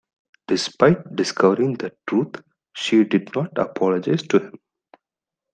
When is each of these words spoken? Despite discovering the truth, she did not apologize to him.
Despite 0.47 1.15
discovering 1.15 1.75
the 1.75 1.95
truth, 2.07 2.41
she 2.73 3.03
did 3.03 3.29
not 3.35 3.55
apologize 3.59 4.23
to 4.23 4.39
him. 4.39 4.59